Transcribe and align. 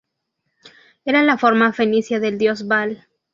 Era 1.05 1.21
la 1.21 1.37
forma 1.37 1.73
fenicia 1.73 2.19
del 2.19 2.39
dios 2.39 2.67
Baal. 2.67 3.07